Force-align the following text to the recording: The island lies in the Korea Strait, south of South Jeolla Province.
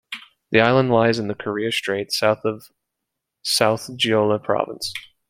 The 0.49 0.61
island 0.61 0.89
lies 0.89 1.19
in 1.19 1.27
the 1.27 1.35
Korea 1.35 1.71
Strait, 1.71 2.11
south 2.11 2.43
of 2.43 2.71
South 3.43 3.87
Jeolla 3.95 4.39
Province. 4.39 4.91